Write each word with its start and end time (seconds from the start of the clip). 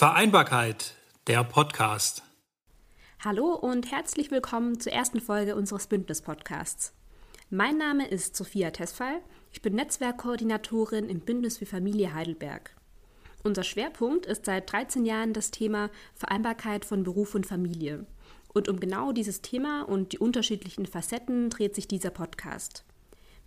Vereinbarkeit, 0.00 0.94
der 1.26 1.44
Podcast. 1.44 2.22
Hallo 3.22 3.52
und 3.52 3.92
herzlich 3.92 4.30
willkommen 4.30 4.80
zur 4.80 4.92
ersten 4.92 5.20
Folge 5.20 5.54
unseres 5.54 5.88
Bündnis-Podcasts. 5.88 6.94
Mein 7.50 7.76
Name 7.76 8.08
ist 8.08 8.34
Sophia 8.34 8.70
Tesfall. 8.70 9.20
Ich 9.52 9.60
bin 9.60 9.74
Netzwerkkoordinatorin 9.74 11.10
im 11.10 11.20
Bündnis 11.20 11.58
für 11.58 11.66
Familie 11.66 12.14
Heidelberg. 12.14 12.74
Unser 13.42 13.62
Schwerpunkt 13.62 14.24
ist 14.24 14.46
seit 14.46 14.72
13 14.72 15.04
Jahren 15.04 15.34
das 15.34 15.50
Thema 15.50 15.90
Vereinbarkeit 16.14 16.86
von 16.86 17.02
Beruf 17.02 17.34
und 17.34 17.44
Familie. 17.44 18.06
Und 18.54 18.70
um 18.70 18.80
genau 18.80 19.12
dieses 19.12 19.42
Thema 19.42 19.82
und 19.82 20.12
die 20.12 20.18
unterschiedlichen 20.18 20.86
Facetten 20.86 21.50
dreht 21.50 21.74
sich 21.74 21.88
dieser 21.88 22.08
Podcast. 22.08 22.86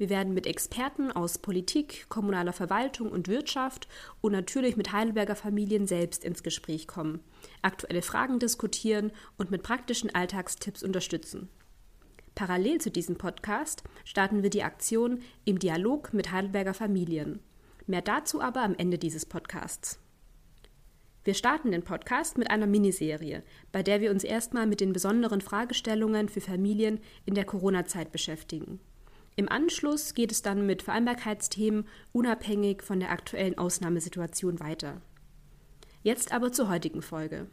Wir 0.04 0.10
werden 0.10 0.34
mit 0.34 0.48
Experten 0.48 1.14
aus 1.14 1.38
Politik, 1.38 2.08
kommunaler 2.10 2.52
Verwaltung 2.52 3.10
und 3.10 3.30
Wirtschaft 3.30 3.88
und 4.20 4.34
natürlich 4.34 4.76
mit 4.76 4.92
Heidelberger 4.92 5.38
Familien 5.38 5.88
selbst 5.88 6.26
ins 6.26 6.44
Gespräch 6.44 6.88
kommen, 6.88 7.22
aktuelle 7.62 8.02
Fragen 8.02 8.38
diskutieren 8.38 9.14
und 9.38 9.50
mit 9.50 9.64
praktischen 9.64 10.14
Alltagstipps 10.14 10.84
unterstützen. 10.84 11.48
Parallel 12.36 12.82
zu 12.82 12.92
diesem 12.92 13.16
Podcast 13.16 13.86
starten 14.04 14.44
wir 14.44 14.50
die 14.50 14.64
Aktion 14.64 15.22
im 15.46 15.58
Dialog 15.58 16.14
mit 16.14 16.34
Heidelberger 16.34 16.74
Familien. 16.74 17.40
Mehr 17.88 18.02
dazu 18.02 18.42
aber 18.42 18.62
am 18.62 18.76
Ende 18.76 18.98
dieses 18.98 19.26
Podcasts. 19.26 20.02
Wir 21.24 21.34
starten 21.34 21.72
den 21.72 21.84
Podcast 21.84 22.38
mit 22.38 22.52
einer 22.52 22.68
Miniserie, 22.68 23.42
bei 23.72 23.84
der 23.84 24.02
wir 24.02 24.12
uns 24.12 24.26
erstmal 24.26 24.68
mit 24.68 24.82
den 24.82 24.92
besonderen 24.92 25.40
Fragestellungen 25.40 26.28
für 26.28 26.42
Familien 26.42 27.00
in 27.26 27.36
der 27.36 27.46
Corona-Zeit 27.46 28.12
beschäftigen. 28.12 28.82
Im 29.36 29.50
Anschluss 29.50 30.14
geht 30.14 30.32
es 30.32 30.42
dann 30.42 30.66
mit 30.66 30.84
Vereinbarkeitsthemen 30.84 31.88
unabhängig 32.12 32.84
von 32.84 33.00
der 33.00 33.12
aktuellen 33.12 33.58
Ausnahmesituation 33.58 34.60
weiter. 34.60 35.02
Jetzt 36.04 36.32
aber 36.32 36.52
zur 36.52 36.70
heutigen 36.70 37.02
Folge. 37.02 37.48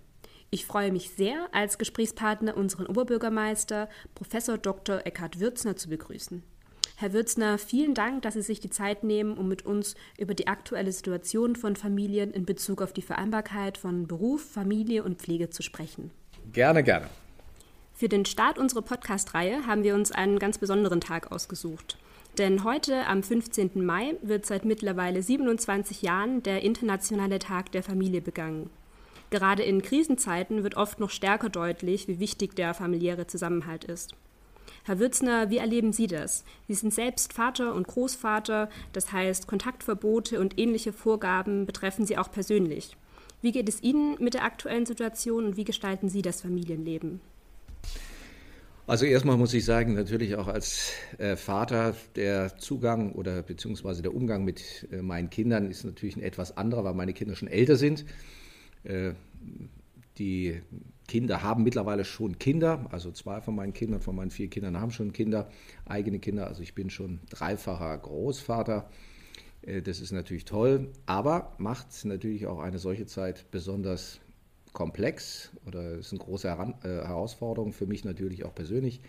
Ich 0.50 0.66
freue 0.66 0.92
mich 0.92 1.10
sehr, 1.10 1.48
als 1.52 1.78
Gesprächspartner 1.78 2.56
unseren 2.56 2.86
Oberbürgermeister 2.86 3.88
Prof. 4.14 4.28
Dr. 4.60 5.06
Eckhard 5.06 5.38
Würzner 5.38 5.76
zu 5.76 5.88
begrüßen. 5.88 6.42
Herr 6.96 7.14
Würzner, 7.14 7.56
vielen 7.56 7.94
Dank, 7.94 8.22
dass 8.22 8.34
Sie 8.34 8.42
sich 8.42 8.60
die 8.60 8.68
Zeit 8.68 9.04
nehmen, 9.04 9.38
um 9.38 9.48
mit 9.48 9.64
uns 9.64 9.94
über 10.18 10.34
die 10.34 10.48
aktuelle 10.48 10.92
Situation 10.92 11.56
von 11.56 11.76
Familien 11.76 12.30
in 12.32 12.44
Bezug 12.44 12.82
auf 12.82 12.92
die 12.92 13.00
Vereinbarkeit 13.00 13.78
von 13.78 14.06
Beruf, 14.06 14.44
Familie 14.44 15.02
und 15.02 15.22
Pflege 15.22 15.48
zu 15.48 15.62
sprechen. 15.62 16.10
Gerne, 16.52 16.82
gerne. 16.82 17.08
Für 18.00 18.08
den 18.08 18.24
Start 18.24 18.58
unserer 18.58 18.80
Podcast-Reihe 18.80 19.66
haben 19.66 19.82
wir 19.82 19.94
uns 19.94 20.10
einen 20.10 20.38
ganz 20.38 20.56
besonderen 20.56 21.02
Tag 21.02 21.30
ausgesucht. 21.32 21.98
Denn 22.38 22.64
heute, 22.64 23.06
am 23.06 23.22
15. 23.22 23.84
Mai, 23.84 24.16
wird 24.22 24.46
seit 24.46 24.64
mittlerweile 24.64 25.22
27 25.22 26.00
Jahren 26.00 26.42
der 26.42 26.62
Internationale 26.62 27.38
Tag 27.38 27.72
der 27.72 27.82
Familie 27.82 28.22
begangen. 28.22 28.70
Gerade 29.28 29.64
in 29.64 29.82
Krisenzeiten 29.82 30.62
wird 30.62 30.78
oft 30.78 30.98
noch 30.98 31.10
stärker 31.10 31.50
deutlich, 31.50 32.08
wie 32.08 32.20
wichtig 32.20 32.56
der 32.56 32.72
familiäre 32.72 33.26
Zusammenhalt 33.26 33.84
ist. 33.84 34.14
Herr 34.84 34.98
Würzner, 34.98 35.50
wie 35.50 35.58
erleben 35.58 35.92
Sie 35.92 36.06
das? 36.06 36.42
Sie 36.68 36.74
sind 36.76 36.94
selbst 36.94 37.34
Vater 37.34 37.74
und 37.74 37.86
Großvater, 37.86 38.70
das 38.94 39.12
heißt, 39.12 39.46
Kontaktverbote 39.46 40.40
und 40.40 40.58
ähnliche 40.58 40.94
Vorgaben 40.94 41.66
betreffen 41.66 42.06
Sie 42.06 42.16
auch 42.16 42.32
persönlich. 42.32 42.96
Wie 43.42 43.52
geht 43.52 43.68
es 43.68 43.82
Ihnen 43.82 44.16
mit 44.20 44.32
der 44.32 44.44
aktuellen 44.44 44.86
Situation 44.86 45.44
und 45.44 45.58
wie 45.58 45.64
gestalten 45.64 46.08
Sie 46.08 46.22
das 46.22 46.40
Familienleben? 46.40 47.20
Also 48.90 49.04
erstmal 49.04 49.36
muss 49.36 49.54
ich 49.54 49.64
sagen, 49.64 49.94
natürlich 49.94 50.34
auch 50.34 50.48
als 50.48 50.94
äh, 51.18 51.36
Vater 51.36 51.94
der 52.16 52.56
Zugang 52.56 53.12
oder 53.12 53.40
beziehungsweise 53.40 54.02
der 54.02 54.12
Umgang 54.12 54.42
mit 54.42 54.88
äh, 54.90 55.00
meinen 55.00 55.30
Kindern 55.30 55.70
ist 55.70 55.84
natürlich 55.84 56.16
ein 56.16 56.24
etwas 56.24 56.56
anderer, 56.56 56.82
weil 56.82 56.94
meine 56.94 57.12
Kinder 57.12 57.36
schon 57.36 57.46
älter 57.46 57.76
sind. 57.76 58.04
Äh, 58.82 59.12
die 60.18 60.60
Kinder 61.06 61.44
haben 61.44 61.62
mittlerweile 61.62 62.04
schon 62.04 62.40
Kinder, 62.40 62.88
also 62.90 63.12
zwei 63.12 63.40
von 63.40 63.54
meinen 63.54 63.74
Kindern, 63.74 64.00
von 64.00 64.16
meinen 64.16 64.32
vier 64.32 64.50
Kindern 64.50 64.80
haben 64.80 64.90
schon 64.90 65.12
Kinder, 65.12 65.48
eigene 65.84 66.18
Kinder. 66.18 66.48
Also 66.48 66.62
ich 66.62 66.74
bin 66.74 66.90
schon 66.90 67.20
dreifacher 67.30 67.96
Großvater. 67.96 68.90
Äh, 69.62 69.82
das 69.82 70.00
ist 70.00 70.10
natürlich 70.10 70.46
toll, 70.46 70.90
aber 71.06 71.54
macht 71.58 71.86
natürlich 72.04 72.48
auch 72.48 72.58
eine 72.58 72.80
solche 72.80 73.06
Zeit 73.06 73.52
besonders 73.52 74.18
komplex 74.72 75.50
oder 75.66 75.92
ist 75.98 76.12
eine 76.12 76.20
große 76.20 76.48
äh, 76.48 76.86
Herausforderung 76.86 77.72
für 77.72 77.86
mich 77.86 78.04
natürlich 78.04 78.44
auch 78.44 78.54
persönlich. 78.54 79.00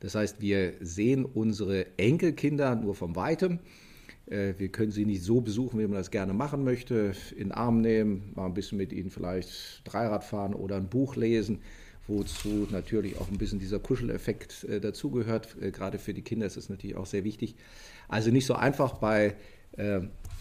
Das 0.00 0.14
heißt, 0.14 0.40
wir 0.40 0.74
sehen 0.80 1.24
unsere 1.24 1.86
Enkelkinder 1.98 2.74
nur 2.76 2.94
vom 2.94 3.16
Weitem. 3.16 3.58
Äh, 4.26 4.54
wir 4.58 4.68
können 4.68 4.92
sie 4.92 5.04
nicht 5.04 5.22
so 5.22 5.40
besuchen, 5.40 5.78
wie 5.80 5.86
man 5.86 5.96
das 5.96 6.10
gerne 6.10 6.32
machen 6.32 6.64
möchte, 6.64 7.12
in 7.32 7.48
den 7.48 7.52
Arm 7.52 7.80
nehmen, 7.80 8.32
mal 8.34 8.46
ein 8.46 8.54
bisschen 8.54 8.78
mit 8.78 8.92
ihnen 8.92 9.10
vielleicht 9.10 9.82
Dreirad 9.84 10.24
fahren 10.24 10.54
oder 10.54 10.76
ein 10.76 10.88
Buch 10.88 11.16
lesen, 11.16 11.60
wozu 12.06 12.68
natürlich 12.70 13.18
auch 13.18 13.28
ein 13.28 13.38
bisschen 13.38 13.58
dieser 13.58 13.80
Kuscheleffekt 13.80 14.64
äh, 14.64 14.80
dazugehört. 14.80 15.56
Gerade 15.72 15.98
für 15.98 16.14
die 16.14 16.22
Kinder 16.22 16.46
ist 16.46 16.56
es 16.56 16.68
natürlich 16.68 16.96
auch 16.96 17.06
sehr 17.06 17.24
wichtig. 17.24 17.56
Also 18.08 18.30
nicht 18.30 18.46
so 18.46 18.54
einfach 18.54 18.94
bei 18.94 19.34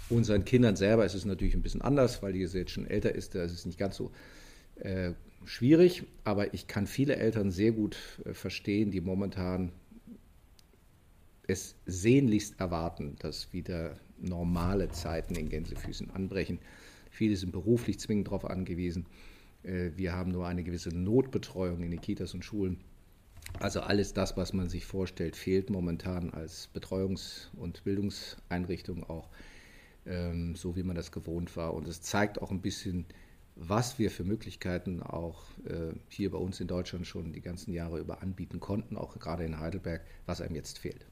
unseren 0.09 0.45
Kindern 0.45 0.75
selber 0.75 1.05
ist 1.05 1.13
es 1.13 1.25
natürlich 1.25 1.53
ein 1.53 1.61
bisschen 1.61 1.81
anders, 1.81 2.23
weil 2.23 2.33
die 2.33 2.39
jetzt 2.39 2.71
schon 2.71 2.87
älter 2.87 3.13
ist, 3.13 3.35
da 3.35 3.43
ist 3.43 3.51
es 3.51 3.65
nicht 3.65 3.77
ganz 3.77 3.97
so 3.97 4.11
äh, 4.79 5.13
schwierig, 5.45 6.03
aber 6.23 6.53
ich 6.53 6.67
kann 6.67 6.87
viele 6.87 7.15
Eltern 7.15 7.51
sehr 7.51 7.71
gut 7.71 7.97
äh, 8.25 8.33
verstehen, 8.33 8.91
die 8.91 9.01
momentan 9.01 9.71
es 11.47 11.75
sehnlichst 11.85 12.59
erwarten, 12.59 13.15
dass 13.19 13.53
wieder 13.53 13.97
normale 14.19 14.89
Zeiten 14.89 15.35
in 15.35 15.49
Gänsefüßen 15.49 16.11
anbrechen. 16.11 16.59
Viele 17.09 17.35
sind 17.35 17.51
beruflich 17.51 17.99
zwingend 17.99 18.27
darauf 18.27 18.45
angewiesen. 18.45 19.05
Äh, 19.63 19.91
wir 19.95 20.13
haben 20.13 20.31
nur 20.31 20.47
eine 20.47 20.63
gewisse 20.63 20.89
Notbetreuung 20.89 21.83
in 21.83 21.91
den 21.91 22.01
Kitas 22.01 22.33
und 22.33 22.43
Schulen. 22.43 22.77
Also 23.59 23.79
alles 23.79 24.13
das, 24.13 24.35
was 24.35 24.53
man 24.53 24.69
sich 24.69 24.85
vorstellt, 24.85 25.35
fehlt 25.35 25.69
momentan 25.69 26.31
als 26.31 26.69
Betreuungs- 26.73 27.47
und 27.55 27.83
Bildungseinrichtung 27.85 29.03
auch, 29.09 29.29
ähm, 30.05 30.55
so 30.55 30.75
wie 30.75 30.83
man 30.83 30.95
das 30.95 31.11
gewohnt 31.11 31.55
war. 31.55 31.73
Und 31.73 31.87
es 31.87 32.01
zeigt 32.01 32.41
auch 32.41 32.51
ein 32.51 32.61
bisschen 32.61 33.05
was 33.59 33.99
wir 33.99 34.11
für 34.11 34.23
Möglichkeiten 34.23 35.01
auch 35.01 35.43
äh, 35.65 35.93
hier 36.09 36.31
bei 36.31 36.37
uns 36.37 36.59
in 36.59 36.67
Deutschland 36.67 37.07
schon 37.07 37.33
die 37.33 37.41
ganzen 37.41 37.73
Jahre 37.73 37.99
über 37.99 38.21
anbieten 38.21 38.59
konnten, 38.59 38.97
auch 38.97 39.17
gerade 39.19 39.43
in 39.43 39.59
Heidelberg, 39.59 40.01
was 40.25 40.41
einem 40.41 40.55
jetzt 40.55 40.79
fehlt. 40.79 41.05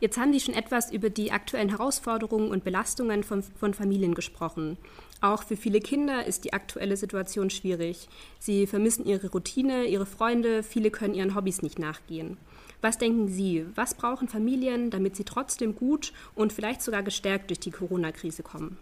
Jetzt 0.00 0.18
haben 0.18 0.32
Sie 0.32 0.40
schon 0.40 0.54
etwas 0.54 0.90
über 0.92 1.10
die 1.10 1.30
aktuellen 1.30 1.68
Herausforderungen 1.68 2.50
und 2.50 2.64
Belastungen 2.64 3.22
von, 3.22 3.44
von 3.44 3.72
Familien 3.72 4.14
gesprochen. 4.14 4.76
Auch 5.20 5.44
für 5.44 5.56
viele 5.56 5.78
Kinder 5.78 6.26
ist 6.26 6.44
die 6.44 6.52
aktuelle 6.52 6.96
Situation 6.96 7.50
schwierig. 7.50 8.08
Sie 8.40 8.66
vermissen 8.66 9.06
ihre 9.06 9.30
Routine, 9.30 9.84
ihre 9.84 10.06
Freunde, 10.06 10.64
viele 10.64 10.90
können 10.90 11.14
ihren 11.14 11.36
Hobbys 11.36 11.62
nicht 11.62 11.78
nachgehen. 11.78 12.36
Was 12.80 12.98
denken 12.98 13.28
Sie, 13.28 13.64
was 13.76 13.94
brauchen 13.94 14.26
Familien, 14.26 14.90
damit 14.90 15.14
sie 15.14 15.22
trotzdem 15.22 15.76
gut 15.76 16.12
und 16.34 16.52
vielleicht 16.52 16.82
sogar 16.82 17.04
gestärkt 17.04 17.50
durch 17.50 17.60
die 17.60 17.70
Corona-Krise 17.70 18.42
kommen? 18.42 18.78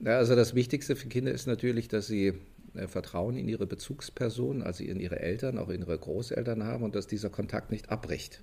Ja, 0.00 0.18
also 0.18 0.34
das 0.34 0.54
Wichtigste 0.54 0.96
für 0.96 1.08
Kinder 1.08 1.32
ist 1.32 1.46
natürlich, 1.46 1.88
dass 1.88 2.06
sie 2.06 2.34
äh, 2.74 2.88
Vertrauen 2.88 3.36
in 3.36 3.48
ihre 3.48 3.66
Bezugspersonen, 3.66 4.62
also 4.62 4.84
in 4.84 5.00
ihre 5.00 5.20
Eltern, 5.20 5.58
auch 5.58 5.68
in 5.68 5.80
ihre 5.80 5.98
Großeltern 5.98 6.64
haben 6.64 6.84
und 6.84 6.94
dass 6.94 7.06
dieser 7.06 7.30
Kontakt 7.30 7.70
nicht 7.70 7.90
abbricht. 7.90 8.42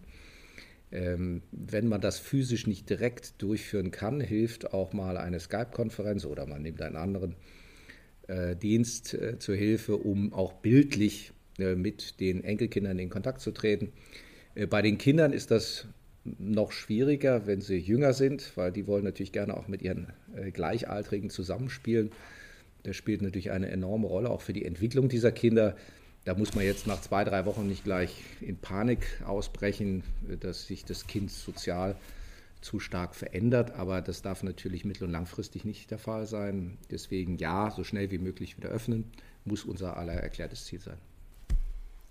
Ähm, 0.92 1.42
wenn 1.52 1.88
man 1.88 2.02
das 2.02 2.20
physisch 2.20 2.68
nicht 2.68 2.90
direkt 2.90 3.42
durchführen 3.42 3.92
kann, 3.92 4.20
hilft 4.20 4.74
auch 4.74 4.94
mal 4.94 5.18
eine 5.18 5.40
Skype-Konferenz 5.40 6.26
oder 6.26 6.46
man 6.46 6.62
nimmt 6.62 6.82
einen 6.82 6.98
anderen 6.98 7.36
äh, 8.28 8.56
Dienst 8.56 9.14
äh, 9.14 9.40
zur 9.40 9.56
Hilfe, 9.56 9.98
um 9.98 10.34
auch 10.34 10.54
bildlich 10.54 11.34
mit 11.58 12.20
den 12.22 12.44
Enkelkindern 12.44 12.98
in 12.98 13.10
Kontakt 13.10 13.42
zu 13.42 13.52
treten. 13.52 13.92
Bei 14.70 14.82
den 14.82 14.98
Kindern 14.98 15.32
ist 15.32 15.52
das 15.52 15.86
noch 16.24 16.72
schwieriger, 16.72 17.48
wenn 17.48 17.62
sie 17.62 17.78
jünger 17.78 18.14
sind, 18.14 18.56
weil 18.56 18.72
die 18.72 18.88
wollen 18.88 19.04
natürlich 19.04 19.32
gerne 19.32 19.58
auch 19.58 19.68
mit 19.68 19.82
ihren 19.82 20.08
äh, 20.36 20.52
Gleichaltrigen 20.52 21.30
zusammenspielen. 21.30 22.12
Das 22.84 22.96
spielt 22.96 23.22
natürlich 23.22 23.52
eine 23.52 23.70
enorme 23.70 24.08
Rolle, 24.08 24.30
auch 24.30 24.42
für 24.42 24.54
die 24.54 24.66
Entwicklung 24.66 25.10
dieser 25.10 25.32
Kinder. 25.32 25.76
Da 26.26 26.36
muss 26.36 26.54
man 26.54 26.64
jetzt 26.64 26.86
nach 26.86 27.02
zwei, 27.02 27.24
drei 27.24 27.46
Wochen 27.46 27.68
nicht 27.68 27.84
gleich 27.84 28.24
in 28.42 28.58
Panik 28.58 29.08
ausbrechen, 29.26 30.04
dass 30.40 30.68
sich 30.68 30.86
das 30.86 31.08
Kind 31.08 31.32
sozial 31.32 31.96
zu 32.62 32.80
stark 32.80 33.16
verändert. 33.16 33.72
Aber 33.72 34.02
das 34.02 34.22
darf 34.22 34.44
natürlich 34.44 34.86
mittel- 34.86 35.06
und 35.06 35.12
langfristig 35.12 35.66
nicht 35.66 35.90
der 35.90 35.98
Fall 35.98 36.28
sein. 36.28 36.78
Deswegen 36.92 37.38
ja, 37.38 37.72
so 37.72 37.84
schnell 37.84 38.12
wie 38.12 38.20
möglich 38.20 38.58
wieder 38.58 38.70
öffnen, 38.70 39.06
muss 39.46 39.66
unser 39.66 39.98
aller 39.98 40.14
erklärtes 40.14 40.66
Ziel 40.66 40.80
sein. 40.80 40.98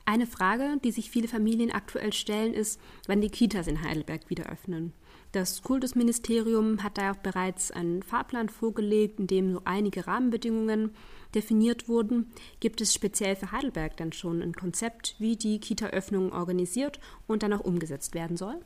Eine 0.05 0.26
Frage, 0.26 0.79
die 0.82 0.91
sich 0.91 1.11
viele 1.11 1.29
Familien 1.29 1.70
aktuell 1.70 2.12
stellen, 2.12 2.52
ist, 2.52 2.81
wann 3.06 3.20
die 3.20 3.31
Kitas 3.31 3.67
in 3.69 3.82
Heidelberg 3.82 4.29
wieder 4.29 4.50
öffnen. 4.50 4.93
Das 5.32 5.62
Kultusministerium 5.62 6.82
hat 6.82 6.99
da 6.99 7.12
auch 7.12 7.17
bereits 7.17 7.70
einen 7.70 8.02
Fahrplan 8.02 8.49
vorgelegt, 8.49 9.20
in 9.20 9.29
dem 9.29 9.52
so 9.52 9.62
einige 9.64 10.08
Rahmenbedingungen 10.08 10.91
definiert 11.35 11.88
wurden. 11.88 12.32
Gibt 12.58 12.81
es 12.81 12.93
speziell 12.93 13.37
für 13.37 13.52
Heidelberg 13.52 13.97
dann 13.97 14.12
schon 14.12 14.43
ein 14.43 14.55
Konzept, 14.55 15.14
wie 15.20 15.37
die 15.37 15.61
Kita-Öffnung 15.61 16.32
organisiert 16.32 16.99
und 17.29 17.44
dann 17.44 17.53
auch 17.53 17.61
umgesetzt 17.61 18.14
werden 18.14 18.37
soll? 18.37 18.58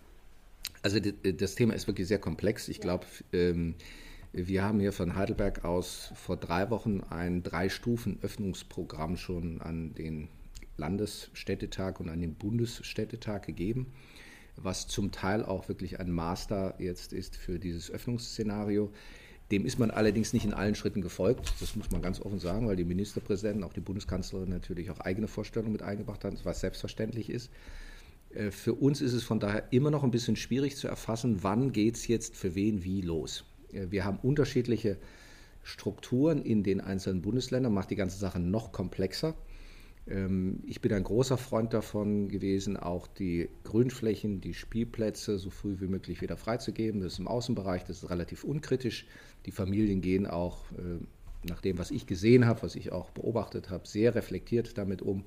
Also 0.81 0.99
das 1.01 1.55
Thema 1.55 1.75
ist 1.75 1.87
wirklich 1.87 2.09
sehr 2.09 2.19
komplex. 2.19 2.69
Ich 2.69 2.81
glaube, 2.81 3.05
ähm, 3.35 3.75
Wir 4.37 4.65
haben 4.65 4.81
hier 4.81 4.93
von 4.93 5.15
Heidelberg 5.15 5.65
aus 5.65 6.11
vor 6.17 6.37
drei 6.37 6.69
Wochen 6.71 7.03
ein 7.03 7.45
Drei-Stufen-Öffnungsprogramm 7.45 9.17
schon 9.17 9.61
an 9.61 9.95
den 9.95 10.27
Landesstädtetag 10.77 12.01
und 12.01 12.09
an 12.09 12.21
den 12.21 12.35
Bundesstädtetag 12.35 13.43
gegeben, 13.43 13.93
was 14.57 14.87
zum 14.87 15.13
Teil 15.13 15.45
auch 15.45 15.69
wirklich 15.69 16.01
ein 16.01 16.11
Master 16.11 16.75
jetzt 16.79 17.13
ist 17.13 17.37
für 17.37 17.59
dieses 17.59 17.91
Öffnungsszenario. 17.91 18.93
Dem 19.51 19.67
ist 19.67 19.79
man 19.79 19.91
allerdings 19.91 20.33
nicht 20.33 20.45
in 20.45 20.55
allen 20.55 20.75
Schritten 20.75 21.03
gefolgt. 21.03 21.53
Das 21.61 21.77
muss 21.77 21.91
man 21.91 22.01
ganz 22.01 22.21
offen 22.21 22.39
sagen, 22.39 22.67
weil 22.67 22.77
die 22.77 22.85
Ministerpräsidenten, 22.85 23.63
auch 23.63 23.75
die 23.75 23.81
Bundeskanzlerin 23.81 24.49
natürlich 24.49 24.91
auch 24.91 25.01
eigene 25.01 25.29
Vorstellungen 25.29 25.73
mit 25.73 25.83
eingebracht 25.83 26.25
haben, 26.25 26.39
was 26.45 26.61
selbstverständlich 26.61 27.29
ist. 27.29 27.51
Äh, 28.35 28.51
für 28.51 28.75
uns 28.75 29.01
ist 29.01 29.13
es 29.13 29.23
von 29.23 29.41
daher 29.41 29.73
immer 29.73 29.91
noch 29.91 30.03
ein 30.03 30.11
bisschen 30.11 30.37
schwierig 30.37 30.77
zu 30.77 30.89
erfassen, 30.89 31.43
wann 31.43 31.73
geht 31.73 31.97
es 31.97 32.09
jetzt 32.09 32.37
für 32.37 32.55
wen 32.55 32.85
wie 32.85 33.01
los. 33.01 33.45
Äh, 33.73 33.91
wir 33.91 34.05
haben 34.05 34.19
unterschiedliche 34.23 34.97
Strukturen 35.63 36.43
in 36.43 36.63
den 36.63 36.81
einzelnen 36.81 37.23
Bundesländern, 37.23 37.73
macht 37.73 37.91
die 37.91 37.97
ganze 37.97 38.19
Sache 38.19 38.39
noch 38.39 38.73
komplexer. 38.73 39.35
Ähm, 40.07 40.61
ich 40.67 40.81
bin 40.81 40.93
ein 40.93 41.05
großer 41.05 41.37
Freund 41.37 41.73
davon 41.73 42.29
gewesen, 42.29 42.77
auch 42.77 43.07
die 43.07 43.49
Grünflächen, 43.65 44.41
die 44.41 44.55
Spielplätze 44.55 45.39
so 45.39 45.51
früh 45.51 45.77
wie 45.81 45.87
möglich 45.87 46.21
wieder 46.21 46.37
freizugeben. 46.37 47.01
Das 47.01 47.15
ist 47.15 47.19
im 47.19 47.29
Außenbereich, 47.29 47.85
das 47.85 48.03
ist 48.03 48.11
relativ 48.11 48.45
unkritisch. 48.45 49.07
Die 49.47 49.51
Familien 49.51 50.01
gehen 50.01 50.27
auch, 50.27 50.71
äh, 50.73 51.05
nach 51.49 51.61
dem, 51.61 51.79
was 51.79 51.91
ich 51.91 52.07
gesehen 52.07 52.47
habe, 52.47 52.63
was 52.63 52.75
ich 52.75 52.93
auch 52.93 53.11
beobachtet 53.11 53.71
habe, 53.71 53.87
sehr 53.87 54.15
reflektiert 54.15 54.79
damit 54.79 55.03
um. 55.03 55.25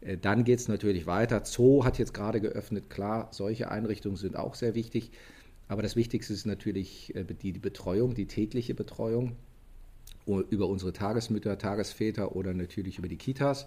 Äh, 0.00 0.18
dann 0.18 0.44
geht 0.44 0.58
es 0.58 0.68
natürlich 0.68 1.06
weiter. 1.06 1.44
Zoo 1.44 1.84
hat 1.84 1.98
jetzt 1.98 2.14
gerade 2.14 2.40
geöffnet. 2.40 2.90
Klar, 2.90 3.28
solche 3.32 3.70
Einrichtungen 3.70 4.16
sind 4.16 4.36
auch 4.36 4.54
sehr 4.54 4.74
wichtig. 4.74 5.10
Aber 5.68 5.82
das 5.82 5.96
Wichtigste 5.96 6.32
ist 6.32 6.46
natürlich 6.46 7.14
äh, 7.14 7.24
die 7.24 7.52
Betreuung, 7.52 8.14
die 8.14 8.26
tägliche 8.26 8.74
Betreuung 8.74 9.36
über 10.26 10.68
unsere 10.68 10.92
Tagesmütter, 10.92 11.58
Tagesväter 11.58 12.36
oder 12.36 12.54
natürlich 12.54 12.98
über 12.98 13.08
die 13.08 13.16
Kitas. 13.16 13.66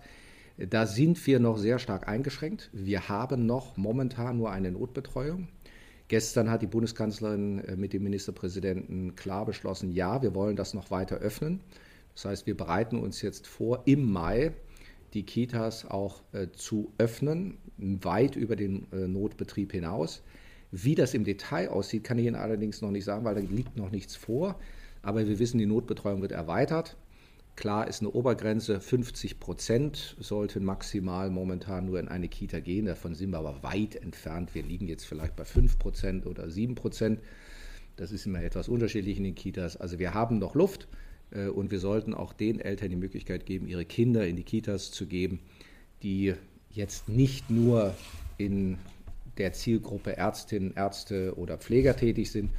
Da 0.57 0.85
sind 0.85 1.25
wir 1.27 1.39
noch 1.39 1.57
sehr 1.57 1.79
stark 1.79 2.07
eingeschränkt. 2.07 2.69
Wir 2.71 3.09
haben 3.09 3.45
noch 3.45 3.75
momentan 3.75 4.37
nur 4.37 4.51
eine 4.51 4.71
Notbetreuung. 4.71 5.49
Gestern 6.07 6.51
hat 6.51 6.61
die 6.61 6.67
Bundeskanzlerin 6.67 7.59
äh, 7.59 7.75
mit 7.75 7.93
dem 7.93 8.03
Ministerpräsidenten 8.03 9.15
klar 9.15 9.45
beschlossen, 9.45 9.91
ja, 9.91 10.21
wir 10.21 10.35
wollen 10.35 10.55
das 10.55 10.73
noch 10.73 10.91
weiter 10.91 11.17
öffnen. 11.17 11.61
Das 12.13 12.25
heißt, 12.25 12.47
wir 12.47 12.55
bereiten 12.55 12.99
uns 12.99 13.21
jetzt 13.21 13.47
vor, 13.47 13.81
im 13.85 14.11
Mai 14.11 14.53
die 15.13 15.23
Kitas 15.23 15.85
auch 15.85 16.21
äh, 16.31 16.47
zu 16.51 16.91
öffnen, 16.97 17.57
weit 17.77 18.35
über 18.35 18.55
den 18.55 18.87
äh, 18.91 19.07
Notbetrieb 19.07 19.71
hinaus. 19.71 20.21
Wie 20.71 20.93
das 20.93 21.13
im 21.13 21.23
Detail 21.23 21.69
aussieht, 21.69 22.03
kann 22.03 22.19
ich 22.19 22.25
Ihnen 22.25 22.35
allerdings 22.35 22.81
noch 22.81 22.91
nicht 22.91 23.05
sagen, 23.05 23.25
weil 23.25 23.35
da 23.35 23.41
liegt 23.41 23.75
noch 23.75 23.91
nichts 23.91 24.15
vor. 24.15 24.59
Aber 25.05 25.27
wir 25.27 25.37
wissen, 25.37 25.59
die 25.59 25.67
Notbetreuung 25.67 26.23
wird 26.23 26.31
erweitert. 26.31 26.97
Klar 27.55 27.87
ist 27.87 28.01
eine 28.01 28.09
Obergrenze, 28.09 28.81
50 28.81 29.39
Prozent 29.39 30.15
sollten 30.19 30.65
maximal 30.65 31.29
momentan 31.29 31.85
nur 31.85 31.99
in 31.99 32.07
eine 32.07 32.27
Kita 32.27 32.59
gehen. 32.59 32.87
Davon 32.87 33.13
sind 33.13 33.29
wir 33.29 33.37
aber 33.37 33.61
weit 33.61 33.95
entfernt. 33.95 34.55
Wir 34.55 34.63
liegen 34.63 34.87
jetzt 34.87 35.05
vielleicht 35.05 35.35
bei 35.35 35.45
5 35.45 35.77
Prozent 35.77 36.25
oder 36.25 36.49
7 36.49 36.73
Prozent. 36.73 37.19
Das 37.97 38.11
ist 38.11 38.25
immer 38.25 38.41
etwas 38.41 38.67
unterschiedlich 38.67 39.17
in 39.17 39.23
den 39.25 39.35
Kitas. 39.35 39.77
Also 39.77 39.99
wir 39.99 40.15
haben 40.15 40.39
noch 40.39 40.55
Luft 40.55 40.87
äh, 41.29 41.49
und 41.49 41.69
wir 41.69 41.79
sollten 41.79 42.15
auch 42.15 42.33
den 42.33 42.59
Eltern 42.59 42.89
die 42.89 42.95
Möglichkeit 42.95 43.45
geben, 43.45 43.67
ihre 43.67 43.85
Kinder 43.85 44.27
in 44.27 44.35
die 44.35 44.43
Kitas 44.43 44.89
zu 44.89 45.05
geben, 45.05 45.39
die 46.01 46.33
jetzt 46.71 47.09
nicht 47.09 47.51
nur 47.51 47.93
in 48.39 48.79
der 49.37 49.53
Zielgruppe 49.53 50.17
Ärztinnen, 50.17 50.73
Ärzte 50.75 51.35
oder 51.37 51.59
Pfleger 51.59 51.95
tätig 51.95 52.31
sind, 52.31 52.49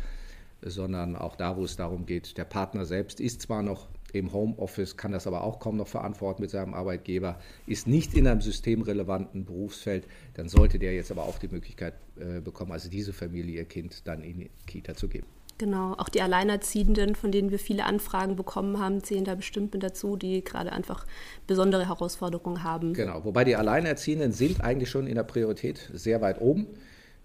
sondern 0.63 1.17
auch 1.17 1.37
da, 1.37 1.57
wo 1.57 1.65
es 1.65 1.77
darum 1.77 2.07
geht, 2.07 2.39
der 2.39 2.45
Partner 2.45 2.85
selbst 2.85 3.21
ist 3.21 3.43
zwar 3.43 3.63
noch 3.63 3.89
im 4.13 4.33
Homeoffice, 4.33 4.97
kann 4.97 5.13
das 5.13 5.27
aber 5.27 5.45
auch 5.45 5.59
kaum 5.59 5.77
noch 5.77 5.89
verantworten 5.89 6.43
mit 6.43 6.51
seinem 6.51 6.75
Arbeitgeber, 6.75 7.39
ist 7.67 7.87
nicht 7.87 8.15
in 8.15 8.27
einem 8.27 8.41
systemrelevanten 8.41 9.45
Berufsfeld, 9.45 10.07
dann 10.35 10.49
sollte 10.49 10.79
der 10.79 10.95
jetzt 10.95 11.11
aber 11.11 11.25
auch 11.25 11.39
die 11.39 11.49
Möglichkeit 11.49 11.95
äh, 12.19 12.41
bekommen, 12.41 12.73
also 12.73 12.89
diese 12.89 13.13
Familie 13.13 13.57
ihr 13.57 13.65
Kind 13.65 14.07
dann 14.07 14.23
in 14.23 14.39
die 14.41 14.51
Kita 14.67 14.95
zu 14.95 15.09
geben. 15.09 15.27
Genau, 15.59 15.95
auch 15.95 16.11
die 16.11 16.21
Alleinerziehenden, 16.21 17.15
von 17.15 17.33
denen 17.33 17.51
wir 17.51 17.59
viele 17.59 17.85
Anfragen 17.85 18.37
bekommen 18.37 18.79
haben, 18.79 19.03
zählen 19.03 19.25
da 19.25 19.35
bestimmt 19.35 19.73
mit 19.73 19.83
dazu, 19.83 20.17
die 20.17 20.45
gerade 20.45 20.71
einfach 20.71 21.07
besondere 21.47 21.89
Herausforderungen 21.89 22.63
haben. 22.63 22.93
Genau, 22.93 23.25
wobei 23.25 23.45
die 23.45 23.57
Alleinerziehenden 23.57 24.33
sind 24.33 24.61
eigentlich 24.61 24.91
schon 24.91 25.07
in 25.07 25.15
der 25.15 25.23
Priorität 25.23 25.91
sehr 25.95 26.21
weit 26.21 26.43
oben. 26.43 26.67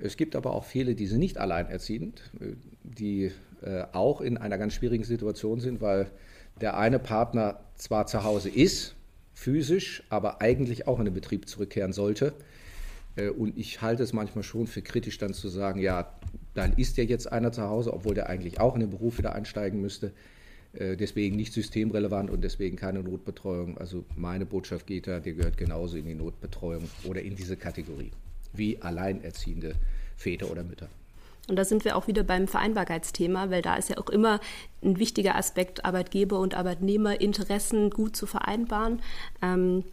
Es 0.01 0.18
gibt 0.18 0.36
aber 0.36 0.53
auch 0.53 0.65
viele, 0.65 0.95
die 0.95 1.07
sind 1.07 1.19
nicht 1.19 1.38
alleinerziehend, 1.38 2.31
die 2.83 3.31
äh, 3.62 3.83
auch 3.92 4.21
in 4.21 4.38
einer 4.38 4.57
ganz 4.57 4.74
schwierigen 4.74 5.03
Situation 5.03 5.59
sind, 5.59 5.81
weil 5.81 6.09
der 6.59 6.77
eine 6.77 7.00
Partner 7.00 7.59
zwar 7.75 8.07
zu 8.07 8.24
Hause 8.24 8.50
ist, 8.50 8.95
physisch, 9.33 10.03
aber 10.09 10.42
eigentlich 10.42 10.88
auch 10.88 11.00
in 11.00 11.06
den 11.06 11.13
Betrieb 11.13 11.48
zurückkehren 11.48 11.94
sollte. 11.94 12.33
Äh, 13.15 13.30
und 13.30 13.57
ich 13.57 13.81
halte 13.81 14.03
es 14.03 14.13
manchmal 14.13 14.44
schon 14.44 14.68
für 14.68 14.81
kritisch, 14.81 15.18
dann 15.19 15.33
zu 15.33 15.50
sagen, 15.50 15.80
ja, 15.80 16.12
dann 16.56 16.74
ist 16.74 16.98
ja 16.98 17.03
jetzt 17.03 17.31
einer 17.31 17.51
zu 17.51 17.63
Hause, 17.63 17.94
obwohl 17.94 18.15
der 18.15 18.30
eigentlich 18.30 18.59
auch 18.59 18.74
in 18.74 18.81
den 18.81 18.89
Beruf 18.89 19.19
wieder 19.19 19.33
einsteigen 19.36 19.80
müsste. 19.80 20.12
Äh, 20.74 20.98
deswegen 20.98 21.36
nicht 21.36 21.53
systemrelevant 21.53 22.31
und 22.31 22.44
deswegen 22.44 22.77
keine 22.77 23.03
Notbetreuung. 23.03 23.77
Also 23.77 24.06
meine 24.15 24.48
Botschaft 24.48 24.88
geht 24.88 25.06
da, 25.06 25.19
der 25.19 25.33
gehört 25.33 25.57
genauso 25.57 25.98
in 25.98 26.06
die 26.06 26.15
Notbetreuung 26.15 26.89
oder 27.03 27.21
in 27.21 27.36
diese 27.36 27.57
Kategorie 27.57 28.12
wie 28.53 28.81
alleinerziehende 28.81 29.75
Väter 30.15 30.51
oder 30.51 30.63
Mütter. 30.63 30.89
Und 31.48 31.56
da 31.56 31.65
sind 31.65 31.83
wir 31.83 31.98
auch 31.98 32.07
wieder 32.07 32.24
beim 32.24 32.48
Vereinbarkeitsthema, 32.48 33.50
weil 33.50 33.62
da 33.62 33.75
ist 33.75 33.89
ja 33.89 33.98
auch 33.98 34.09
immer 34.09 34.39
ein 34.83 35.00
wichtiger 35.00 35.36
Aspekt, 35.36 35.83
Arbeitgeber 35.86 36.39
und 36.39 36.56
Arbeitnehmer 36.56 37.19
Interessen 37.19 37.89
gut 37.89 38.15
zu 38.15 38.25
vereinbaren. 38.25 39.01
Ähm, 39.42 39.83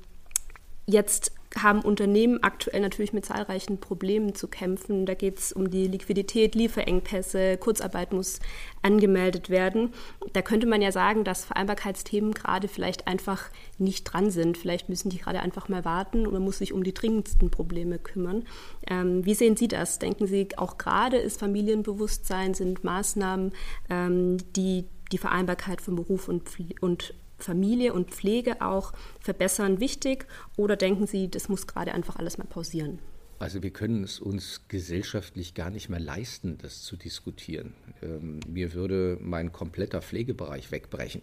jetzt 0.87 1.33
haben 1.57 1.81
Unternehmen 1.81 2.43
aktuell 2.43 2.81
natürlich 2.81 3.13
mit 3.13 3.25
zahlreichen 3.25 3.79
Problemen 3.79 4.35
zu 4.35 4.49
kämpfen. 4.49 5.07
Da 5.07 5.15
geht 5.15 5.39
es 5.39 5.53
um 5.53 5.71
die 5.71 5.87
Liquidität, 5.87 6.55
Lieferengpässe, 6.55 7.57
Kurzarbeit 7.57 8.13
muss 8.13 8.41
angemeldet 8.83 9.49
werden. 9.49 9.93
Da 10.33 10.43
könnte 10.43 10.67
man 10.67 10.83
ja 10.83 10.93
sagen, 10.93 11.25
dass 11.25 11.45
Vereinbarkeitsthemen 11.45 12.35
gerade 12.35 12.69
vielleicht 12.69 13.07
einfach 13.07 13.51
nicht 13.79 14.05
dran 14.05 14.31
sind. 14.31 14.59
Vielleicht 14.59 14.89
müssen 14.89 15.11
die 15.11 15.19
gerade 15.19 15.41
einfach 15.41 15.69
mal 15.69 15.85
warten 15.85 16.27
und 16.27 16.33
man 16.33 16.43
muss 16.43 16.59
sich 16.59 16.73
um 16.73 16.85
die 16.85 16.95
dringendsten 16.95 17.51
Probleme 17.51 17.99
kümmern. 17.99 18.45
Ähm, 18.87 19.25
wie 19.25 19.35
sehen 19.35 19.57
Sie 19.57 19.69
das? 19.69 19.99
Denken 19.99 20.27
Sie, 20.27 20.49
auch 20.57 20.79
gerade 20.79 21.17
ist 21.17 21.41
Familienbewusstsein, 21.41 22.55
sind 22.55 22.85
Maßnahmen, 22.85 23.53
ähm, 23.91 24.37
die 24.55 24.85
die 25.13 25.19
Vereinbarkeit 25.19 25.81
von 25.81 25.97
Beruf 25.97 26.29
und, 26.29 26.43
und 26.81 27.15
Familie 27.39 27.93
und 27.93 28.11
Pflege 28.11 28.61
auch 28.61 28.93
verbessern 29.21 29.81
wichtig 29.81 30.27
oder 30.57 30.77
denken 30.77 31.07
Sie, 31.07 31.31
das 31.31 31.49
muss 31.49 31.67
gerade 31.67 31.93
einfach 31.95 32.17
alles 32.17 32.39
mal 32.39 32.47
pausieren? 32.47 32.99
Also 33.39 33.63
wir 33.63 33.71
können 33.71 34.03
es 34.03 34.19
uns 34.19 34.63
gesellschaftlich 34.67 35.55
gar 35.55 35.71
nicht 35.71 35.89
mehr 35.89 36.01
leisten, 36.01 36.59
das 36.59 36.83
zu 36.83 36.97
diskutieren. 36.97 37.75
Ähm, 38.03 38.41
mir 38.49 38.75
würde 38.75 39.17
mein 39.21 39.53
kompletter 39.53 40.03
Pflegebereich 40.03 40.73
wegbrechen. 40.73 41.23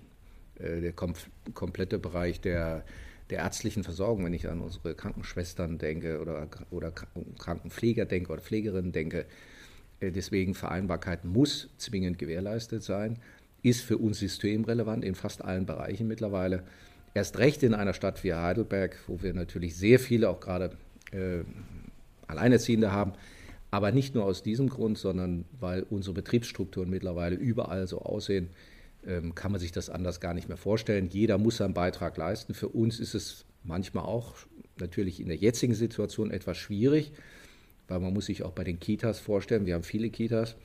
Äh, 0.58 0.80
der 0.80 0.94
kom 0.94 1.14
komplette 1.54 2.00
Bereich 2.00 2.40
der, 2.40 2.86
der 3.30 3.40
ärztlichen 3.40 3.84
Versorgung, 3.84 4.26
wenn 4.26 4.34
ich 4.34 4.48
an 4.48 4.62
unsere 4.62 4.96
Krankenschwestern 4.96 5.78
denke 5.78 6.22
oder, 6.22 6.48
oder 6.72 6.92
Krankenpfleger 6.92 8.06
denke 8.06 8.32
oder 8.32 8.42
Pflegerinnen 8.42 8.94
denke. 8.94 9.26
Äh, 10.00 10.12
deswegen 10.12 10.54
Vereinbarkeit 10.54 11.26
muss 11.26 11.70
zwingend 11.78 12.18
gewährleistet 12.18 12.82
sein 12.82 13.20
ist 13.66 13.82
für 13.82 13.98
uns 13.98 14.20
systemrelevant 14.20 15.04
in 15.04 15.16
fast 15.16 15.44
allen 15.44 15.66
Bereichen 15.66 16.08
mittlerweile. 16.08 16.64
Erst 17.16 17.40
recht 17.40 17.64
in 17.64 17.74
einer 17.74 17.94
Stadt 17.94 18.24
wie 18.24 18.34
Heidelberg, 18.34 18.98
wo 19.08 19.24
wir 19.24 19.34
natürlich 19.34 19.76
sehr 19.76 20.00
viele 20.00 20.30
auch 20.30 20.40
gerade 20.40 20.72
äh, 21.12 21.44
Alleinerziehende 22.28 22.92
haben. 22.92 23.14
Aber 23.72 23.92
nicht 23.92 24.14
nur 24.14 24.26
aus 24.26 24.44
diesem 24.44 24.70
Grund, 24.70 24.98
sondern 24.98 25.46
weil 25.60 25.84
unsere 25.90 26.14
Betriebsstrukturen 26.14 26.90
mittlerweile 26.90 27.36
überall 27.36 27.88
so 27.88 28.00
aussehen, 28.00 28.50
ähm, 29.08 29.34
kann 29.34 29.52
man 29.52 29.60
sich 29.60 29.72
das 29.72 29.90
anders 29.90 30.20
gar 30.20 30.34
nicht 30.34 30.48
mehr 30.48 30.58
vorstellen. 30.58 31.10
Jeder 31.12 31.38
muss 31.38 31.58
seinen 31.58 31.74
Beitrag 31.74 32.18
leisten. 32.18 32.54
Für 32.54 32.70
uns 32.70 33.00
ist 33.00 33.16
es 33.16 33.46
manchmal 33.64 34.06
auch 34.06 34.36
natürlich 34.80 35.20
in 35.20 35.28
der 35.28 35.38
jetzigen 35.38 35.74
Situation 35.74 36.30
etwas 36.30 36.58
schwierig, 36.58 37.12
weil 37.88 38.00
man 38.00 38.14
muss 38.14 38.28
sich 38.28 38.44
auch 38.44 38.52
bei 38.52 38.64
den 38.64 38.80
Kitas 38.80 39.20
vorstellen, 39.20 39.66
wir 39.66 39.74
haben 39.74 39.84
viele 39.84 40.10
Kitas, 40.10 40.56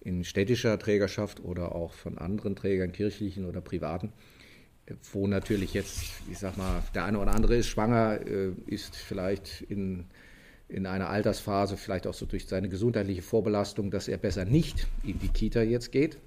in 0.00 0.24
städtischer 0.24 0.78
Trägerschaft 0.78 1.44
oder 1.44 1.74
auch 1.74 1.92
von 1.92 2.18
anderen 2.18 2.56
Trägern, 2.56 2.92
kirchlichen 2.92 3.44
oder 3.44 3.60
privaten, 3.60 4.12
wo 5.12 5.26
natürlich 5.26 5.74
jetzt, 5.74 6.02
ich 6.30 6.38
sag 6.38 6.56
mal, 6.56 6.82
der 6.94 7.04
eine 7.04 7.18
oder 7.18 7.32
andere 7.32 7.56
ist 7.56 7.68
schwanger, 7.68 8.20
äh, 8.26 8.52
ist 8.66 8.96
vielleicht 8.96 9.62
in, 9.68 10.04
in 10.68 10.86
einer 10.86 11.08
Altersphase, 11.08 11.76
vielleicht 11.76 12.06
auch 12.06 12.14
so 12.14 12.26
durch 12.26 12.46
seine 12.46 12.68
gesundheitliche 12.68 13.22
Vorbelastung, 13.22 13.90
dass 13.90 14.08
er 14.08 14.18
besser 14.18 14.44
nicht 14.44 14.86
in 15.04 15.18
die 15.18 15.28
Kita 15.28 15.62
jetzt 15.62 15.92
geht. 15.92 16.18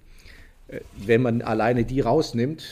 Äh, 0.68 0.82
wenn 0.96 1.22
man 1.22 1.42
alleine 1.42 1.84
die 1.84 2.00
rausnimmt, 2.00 2.64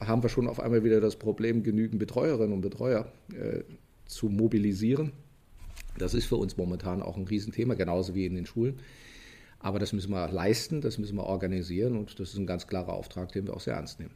haben 0.00 0.22
wir 0.22 0.28
schon 0.28 0.46
auf 0.46 0.60
einmal 0.60 0.84
wieder 0.84 1.00
das 1.00 1.16
Problem, 1.16 1.62
genügend 1.62 1.98
Betreuerinnen 1.98 2.52
und 2.52 2.60
Betreuer 2.60 3.10
äh, 3.32 3.62
zu 4.06 4.28
mobilisieren. 4.28 5.12
Das 5.98 6.14
ist 6.14 6.26
für 6.26 6.36
uns 6.36 6.56
momentan 6.56 7.02
auch 7.02 7.16
ein 7.16 7.24
Riesenthema, 7.24 7.74
genauso 7.74 8.14
wie 8.14 8.26
in 8.26 8.34
den 8.34 8.46
Schulen. 8.46 8.78
Aber 9.58 9.78
das 9.78 9.92
müssen 9.92 10.10
wir 10.10 10.28
leisten, 10.28 10.80
das 10.80 10.98
müssen 10.98 11.16
wir 11.16 11.24
organisieren 11.24 11.96
und 11.96 12.18
das 12.20 12.30
ist 12.30 12.38
ein 12.38 12.46
ganz 12.46 12.66
klarer 12.66 12.92
Auftrag, 12.92 13.32
den 13.32 13.46
wir 13.46 13.54
auch 13.54 13.60
sehr 13.60 13.74
ernst 13.74 14.00
nehmen. 14.00 14.14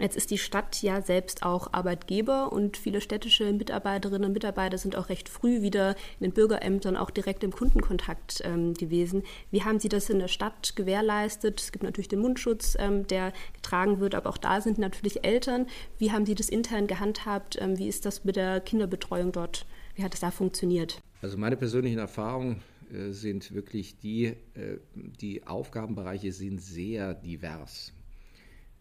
Jetzt 0.00 0.16
ist 0.16 0.30
die 0.30 0.38
Stadt 0.38 0.80
ja 0.80 1.02
selbst 1.02 1.42
auch 1.42 1.74
Arbeitgeber 1.74 2.52
und 2.52 2.78
viele 2.78 3.02
städtische 3.02 3.52
Mitarbeiterinnen 3.52 4.24
und 4.24 4.32
Mitarbeiter 4.32 4.78
sind 4.78 4.96
auch 4.96 5.10
recht 5.10 5.28
früh 5.28 5.60
wieder 5.60 5.90
in 6.18 6.24
den 6.24 6.32
Bürgerämtern 6.32 6.96
auch 6.96 7.10
direkt 7.10 7.44
im 7.44 7.52
Kundenkontakt 7.52 8.40
ähm, 8.44 8.72
gewesen. 8.72 9.24
Wie 9.50 9.62
haben 9.62 9.78
Sie 9.78 9.90
das 9.90 10.08
in 10.08 10.18
der 10.18 10.28
Stadt 10.28 10.74
gewährleistet? 10.74 11.60
Es 11.60 11.70
gibt 11.70 11.84
natürlich 11.84 12.08
den 12.08 12.20
Mundschutz, 12.20 12.76
ähm, 12.78 13.06
der 13.08 13.34
getragen 13.52 14.00
wird, 14.00 14.14
aber 14.14 14.30
auch 14.30 14.38
da 14.38 14.62
sind 14.62 14.78
natürlich 14.78 15.22
Eltern. 15.22 15.66
Wie 15.98 16.12
haben 16.12 16.24
Sie 16.24 16.34
das 16.34 16.48
intern 16.48 16.86
gehandhabt? 16.86 17.58
Ähm, 17.60 17.78
wie 17.78 17.88
ist 17.88 18.06
das 18.06 18.24
mit 18.24 18.36
der 18.36 18.60
Kinderbetreuung 18.60 19.32
dort? 19.32 19.66
Wie 19.96 20.02
hat 20.02 20.14
es 20.14 20.20
da 20.20 20.30
funktioniert? 20.30 20.98
Also 21.20 21.36
meine 21.36 21.58
persönlichen 21.58 21.98
Erfahrungen 21.98 22.62
sind 22.90 23.54
wirklich 23.54 23.98
die, 23.98 24.26
äh, 24.26 24.78
die 24.94 25.46
Aufgabenbereiche 25.46 26.32
sind 26.32 26.60
sehr 26.60 27.14
divers. 27.14 27.92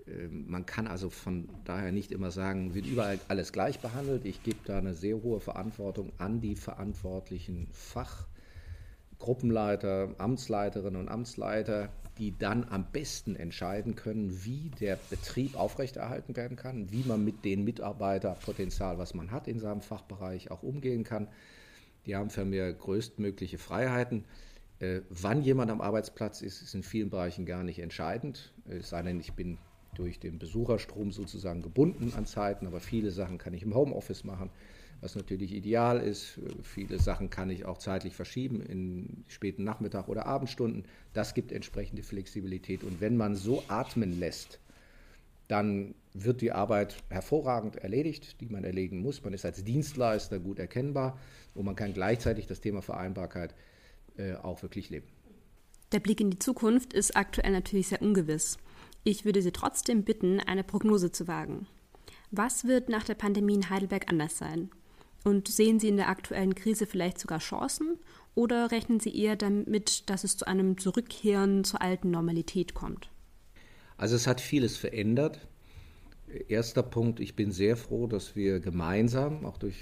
Ähm, 0.07 0.45
man 0.47 0.65
kann 0.65 0.87
also 0.87 1.09
von 1.09 1.49
daher 1.65 1.91
nicht 1.91 2.11
immer 2.11 2.31
sagen, 2.31 2.73
wird 2.73 2.85
überall 2.85 3.19
alles 3.27 3.51
gleich 3.51 3.79
behandelt. 3.79 4.25
Ich 4.25 4.43
gebe 4.43 4.59
da 4.65 4.77
eine 4.77 4.93
sehr 4.93 5.21
hohe 5.21 5.39
Verantwortung 5.39 6.11
an 6.17 6.41
die 6.41 6.55
verantwortlichen 6.55 7.67
Fachgruppenleiter, 7.71 10.15
Amtsleiterinnen 10.17 10.99
und 10.99 11.09
Amtsleiter, 11.09 11.89
die 12.17 12.37
dann 12.37 12.65
am 12.65 12.91
besten 12.91 13.35
entscheiden 13.35 13.95
können, 13.95 14.43
wie 14.43 14.71
der 14.79 14.97
Betrieb 15.09 15.55
aufrechterhalten 15.55 16.35
werden 16.35 16.57
kann, 16.57 16.91
wie 16.91 17.03
man 17.03 17.23
mit 17.23 17.45
dem 17.45 17.63
Mitarbeiterpotenzial, 17.63 18.97
was 18.97 19.13
man 19.13 19.31
hat 19.31 19.47
in 19.47 19.59
seinem 19.59 19.81
Fachbereich, 19.81 20.51
auch 20.51 20.63
umgehen 20.63 21.05
kann. 21.05 21.29
Die 22.09 22.15
haben 22.15 22.31
für 22.31 22.43
mir 22.43 22.73
größtmögliche 22.73 23.59
Freiheiten. 23.59 24.25
Äh, 24.79 25.01
wann 25.11 25.43
jemand 25.43 25.69
am 25.69 25.79
Arbeitsplatz 25.79 26.41
ist, 26.41 26.63
ist 26.63 26.73
in 26.73 26.81
vielen 26.81 27.11
Bereichen 27.11 27.45
gar 27.45 27.61
nicht 27.61 27.77
entscheidend. 27.77 28.51
Es 28.67 28.89
sei 28.89 29.03
denn, 29.03 29.19
ich 29.19 29.33
bin 29.33 29.59
durch 29.93 30.19
den 30.19 30.39
Besucherstrom 30.39 31.11
sozusagen 31.11 31.61
gebunden 31.61 32.11
an 32.17 32.25
Zeiten, 32.25 32.65
aber 32.65 32.79
viele 32.79 33.11
Sachen 33.11 33.37
kann 33.37 33.53
ich 33.53 33.61
im 33.61 33.75
Homeoffice 33.75 34.23
machen, 34.23 34.49
was 35.01 35.13
natürlich 35.15 35.53
ideal 35.53 35.99
ist. 35.99 36.39
Viele 36.63 36.97
Sachen 36.97 37.29
kann 37.29 37.51
ich 37.51 37.65
auch 37.65 37.77
zeitlich 37.77 38.15
verschieben 38.15 38.59
in 38.59 39.23
späten 39.27 39.63
Nachmittag- 39.63 40.09
oder 40.09 40.25
Abendstunden. 40.25 40.85
Das 41.13 41.35
gibt 41.35 41.51
entsprechende 41.51 42.01
Flexibilität. 42.01 42.83
Und 42.83 43.01
wenn 43.01 43.17
man 43.17 43.35
so 43.35 43.61
atmen 43.67 44.19
lässt, 44.19 44.59
dann 45.49 45.95
wird 46.13 46.41
die 46.41 46.51
Arbeit 46.51 47.03
hervorragend 47.09 47.75
erledigt, 47.75 48.39
die 48.39 48.47
man 48.47 48.63
erledigen 48.63 49.01
muss. 49.01 49.23
Man 49.23 49.33
ist 49.33 49.45
als 49.45 49.63
Dienstleister 49.63 50.39
gut 50.39 50.59
erkennbar 50.59 51.19
und 51.53 51.65
man 51.65 51.75
kann 51.75 51.93
gleichzeitig 51.93 52.47
das 52.47 52.61
Thema 52.61 52.81
Vereinbarkeit 52.81 53.53
äh, 54.17 54.35
auch 54.35 54.61
wirklich 54.61 54.89
leben. 54.89 55.07
Der 55.91 55.99
Blick 55.99 56.21
in 56.21 56.29
die 56.29 56.39
Zukunft 56.39 56.93
ist 56.93 57.15
aktuell 57.15 57.51
natürlich 57.51 57.87
sehr 57.87 58.01
ungewiss. 58.01 58.57
Ich 59.03 59.25
würde 59.25 59.41
Sie 59.41 59.51
trotzdem 59.51 60.03
bitten, 60.03 60.39
eine 60.39 60.63
Prognose 60.63 61.11
zu 61.11 61.27
wagen. 61.27 61.67
Was 62.29 62.65
wird 62.65 62.89
nach 62.89 63.03
der 63.03 63.15
Pandemie 63.15 63.55
in 63.55 63.69
Heidelberg 63.71 64.07
anders 64.07 64.37
sein? 64.37 64.69
Und 65.23 65.47
sehen 65.47 65.79
Sie 65.79 65.87
in 65.87 65.97
der 65.97 66.09
aktuellen 66.09 66.53
Krise 66.53 66.85
vielleicht 66.85 67.19
sogar 67.19 67.39
Chancen 67.39 67.97
oder 68.35 68.71
rechnen 68.71 68.99
Sie 68.99 69.15
eher 69.15 69.35
damit, 69.35 70.09
dass 70.11 70.23
es 70.23 70.37
zu 70.37 70.45
einem 70.45 70.77
Zurückkehren 70.77 71.63
zur 71.63 71.81
alten 71.81 72.11
Normalität 72.11 72.75
kommt? 72.75 73.09
Also 73.99 74.15
es 74.15 74.27
hat 74.27 74.39
vieles 74.39 74.77
verändert. 74.77 75.45
Erster 76.47 76.83
Punkt, 76.83 77.19
ich 77.19 77.35
bin 77.35 77.51
sehr 77.51 77.75
froh, 77.75 78.07
dass 78.07 78.33
wir 78.33 78.61
gemeinsam, 78.61 79.45
auch 79.45 79.57
durch 79.57 79.75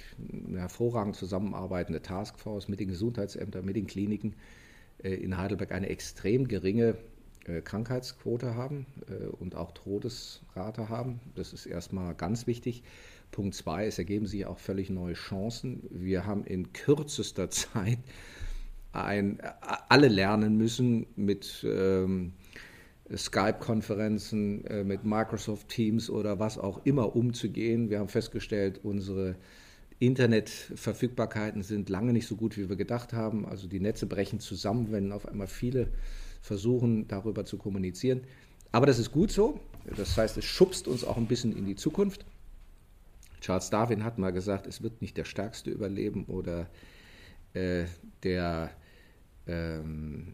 eine 0.48 0.60
hervorragend 0.60 1.16
zusammenarbeitende 1.16 2.02
Taskforce 2.02 2.68
mit 2.68 2.80
den 2.80 2.88
Gesundheitsämtern, 2.88 3.64
mit 3.64 3.76
den 3.76 3.86
Kliniken 3.86 4.34
äh, 5.04 5.14
in 5.14 5.38
Heidelberg 5.38 5.72
eine 5.72 5.90
extrem 5.90 6.48
geringe 6.48 6.98
äh, 7.46 7.62
Krankheitsquote 7.62 8.56
haben 8.56 8.88
äh, 9.08 9.28
und 9.28 9.54
auch 9.54 9.72
Todesrate 9.74 10.90
haben. 10.90 11.20
Das 11.36 11.54
ist 11.54 11.68
erstmal 11.68 12.16
ganz 12.16 12.48
wichtig. 12.48 12.82
Punkt 13.30 13.54
zwei, 13.54 13.86
es 13.86 14.00
ergeben 14.00 14.26
sich 14.26 14.48
auch 14.48 14.58
völlig 14.58 14.90
neue 14.90 15.14
Chancen. 15.14 15.84
Wir 15.92 16.26
haben 16.26 16.44
in 16.44 16.74
kürzester 16.74 17.50
Zeit 17.52 18.00
ein, 18.94 19.40
alle 19.90 20.08
lernen 20.08 20.58
müssen 20.58 21.06
mit 21.16 21.64
ähm, 21.70 22.34
Skype-Konferenzen, 23.16 24.66
äh, 24.66 24.84
mit 24.84 25.04
Microsoft 25.04 25.70
Teams 25.70 26.10
oder 26.10 26.40
was 26.40 26.58
auch 26.58 26.86
immer 26.86 27.16
umzugehen. 27.16 27.90
Wir 27.90 28.00
haben 28.00 28.10
festgestellt, 28.10 28.82
unsere 28.84 29.36
Internetverfügbarkeiten 30.00 31.64
sind 31.64 31.90
lange 31.90 32.14
nicht 32.14 32.28
so 32.28 32.36
gut, 32.36 32.58
wie 32.58 32.70
wir 32.70 32.76
gedacht 32.76 33.14
haben. 33.14 33.46
Also 33.46 33.68
die 33.68 33.80
Netze 33.80 34.06
brechen 34.06 34.40
zusammen, 34.40 34.92
wenn 34.92 35.12
auf 35.12 35.28
einmal 35.28 35.48
viele 35.48 35.88
versuchen, 36.42 37.08
darüber 37.08 37.46
zu 37.46 37.58
kommunizieren. 37.58 38.22
Aber 38.72 38.86
das 38.86 39.00
ist 39.00 39.12
gut 39.12 39.32
so. 39.32 39.60
Das 39.96 40.18
heißt, 40.18 40.38
es 40.38 40.46
schubst 40.46 40.88
uns 40.88 41.04
auch 41.04 41.18
ein 41.18 41.28
bisschen 41.28 41.56
in 41.56 41.66
die 41.66 41.76
Zukunft. 41.76 42.26
Charles 43.42 43.70
Darwin 43.70 44.04
hat 44.04 44.18
mal 44.18 44.32
gesagt, 44.32 44.68
es 44.68 44.82
wird 44.82 45.02
nicht 45.02 45.18
der 45.18 45.24
Stärkste 45.24 45.70
überleben 45.70 46.26
oder 46.26 46.68
äh, 47.54 47.86
der, 48.24 48.72
ähm, 49.48 50.34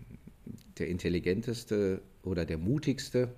der 0.77 0.87
Intelligenteste 0.87 2.01
oder 2.23 2.45
der 2.45 2.57
Mutigste 2.57 3.29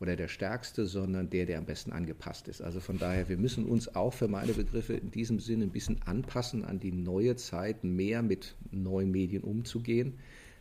oder 0.00 0.16
der 0.16 0.28
Stärkste, 0.28 0.86
sondern 0.86 1.28
der, 1.28 1.46
der 1.46 1.58
am 1.58 1.66
besten 1.66 1.92
angepasst 1.92 2.48
ist. 2.48 2.62
Also 2.62 2.80
von 2.80 2.98
daher, 2.98 3.28
wir 3.28 3.36
müssen 3.36 3.66
uns 3.66 3.94
auch 3.94 4.14
für 4.14 4.28
meine 4.28 4.52
Begriffe 4.52 4.94
in 4.94 5.10
diesem 5.10 5.40
Sinne 5.40 5.64
ein 5.64 5.70
bisschen 5.70 6.00
anpassen 6.06 6.64
an 6.64 6.80
die 6.80 6.92
neue 6.92 7.36
Zeit, 7.36 7.84
mehr 7.84 8.22
mit 8.22 8.54
neuen 8.70 9.10
Medien 9.10 9.42
umzugehen. 9.42 10.14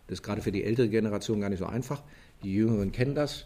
Das 0.07 0.19
ist 0.19 0.23
gerade 0.23 0.41
für 0.41 0.51
die 0.51 0.63
ältere 0.63 0.89
Generation 0.89 1.39
gar 1.39 1.49
nicht 1.49 1.59
so 1.59 1.67
einfach. 1.67 2.03
Die 2.43 2.53
Jüngeren 2.53 2.91
kennen 2.91 3.15
das. 3.15 3.45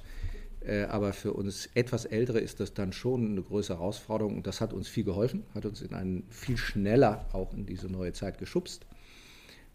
Äh, 0.65 0.83
aber 0.83 1.13
für 1.13 1.33
uns 1.33 1.69
etwas 1.73 2.05
Ältere 2.05 2.39
ist 2.39 2.59
das 2.59 2.73
dann 2.73 2.93
schon 2.93 3.31
eine 3.31 3.41
größere 3.41 3.77
Herausforderung 3.77 4.37
und 4.37 4.47
das 4.47 4.61
hat 4.61 4.73
uns 4.73 4.87
viel 4.87 5.03
geholfen, 5.03 5.43
hat 5.53 5.65
uns 5.65 5.81
in 5.81 5.93
einen 5.93 6.23
viel 6.29 6.57
schneller 6.57 7.27
auch 7.33 7.53
in 7.53 7.65
diese 7.65 7.87
neue 7.87 8.13
Zeit 8.13 8.37
geschubst. 8.37 8.85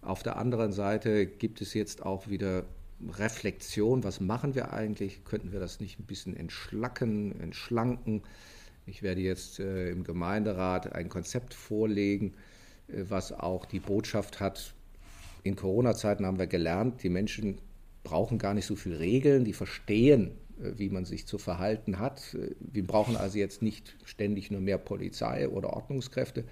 Auf 0.01 0.23
der 0.23 0.37
anderen 0.37 0.73
Seite 0.73 1.27
gibt 1.27 1.61
es 1.61 1.75
jetzt 1.75 2.05
auch 2.05 2.29
wieder 2.29 2.65
Reflexion, 3.11 4.03
was 4.05 4.21
machen 4.21 4.55
wir 4.55 4.73
eigentlich? 4.73 5.25
Könnten 5.25 5.53
wir 5.53 5.61
das 5.61 5.81
nicht 5.81 6.01
ein 6.01 6.07
bisschen 6.07 6.37
entschlacken, 6.37 7.41
entschlanken? 7.41 8.23
Ich 8.87 9.03
werde 9.03 9.21
jetzt 9.21 9.61
äh, 9.61 9.91
im 9.91 10.03
Gemeinderat 10.03 10.93
ein 10.93 11.09
Konzept 11.09 11.55
vorlegen, 11.55 12.35
äh, 12.89 13.05
was 13.09 13.33
auch 13.33 13.67
die 13.67 13.81
Botschaft 13.81 14.41
hat, 14.41 14.75
in 15.43 15.57
Corona-Zeiten 15.57 16.27
haben 16.27 16.39
wir 16.39 16.47
gelernt, 16.47 17.03
die 17.03 17.09
Menschen 17.09 17.59
brauchen 18.05 18.39
gar 18.39 18.55
nicht 18.55 18.67
so 18.67 18.77
viele 18.77 18.99
Regeln, 18.99 19.45
die 19.45 19.53
verstehen, 19.53 20.33
äh, 20.61 20.73
wie 20.77 20.89
man 20.89 21.05
sich 21.05 21.27
zu 21.27 21.39
verhalten 21.39 21.99
hat. 21.99 22.35
Äh, 22.35 22.55
wir 22.61 22.87
brauchen 22.87 23.17
also 23.17 23.39
jetzt 23.39 23.63
nicht 23.63 23.97
ständig 24.05 24.51
nur 24.51 24.61
mehr 24.61 24.79
Polizei 24.79 25.49
oder 25.49 25.71
Ordnungskräfte, 25.71 26.45